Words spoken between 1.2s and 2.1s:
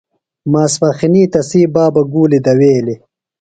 تسی بابہ